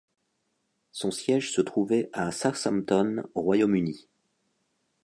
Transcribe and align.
Son 0.91 1.11
siège 1.11 1.51
se 1.53 1.61
trouvais 1.61 2.09
à 2.11 2.31
Southampton 2.31 3.21
au 3.35 3.43
Royaume-Uni. 3.43 4.07